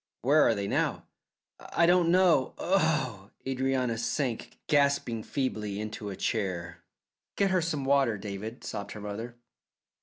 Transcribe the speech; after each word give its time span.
"Where 0.23 0.41
are 0.47 0.55
they 0.55 0.67
now?" 0.67 1.05
"I 1.59 1.85
don't 1.85 2.09
know. 2.09 2.55
Oh!" 2.57 3.29
Adrianna 3.45 3.99
sank 3.99 4.57
gasping 4.65 5.21
feebly 5.21 5.79
into 5.79 6.09
a 6.09 6.15
chair. 6.15 6.79
"Get 7.35 7.51
her 7.51 7.61
some 7.61 7.85
water, 7.85 8.17
David," 8.17 8.63
sobbed 8.63 8.93
her 8.93 9.01
mother. 9.01 9.35